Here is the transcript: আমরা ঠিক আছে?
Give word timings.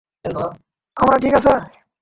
আমরা 0.97 1.17
ঠিক 1.23 1.33
আছে? 1.39 1.53